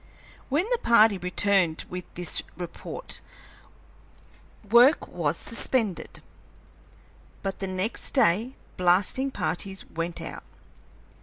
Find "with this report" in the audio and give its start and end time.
1.87-3.21